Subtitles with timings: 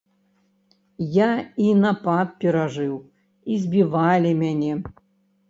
[1.17, 1.27] Я
[1.65, 2.95] і напад перажыў,
[3.53, 4.73] і збівалі мяне.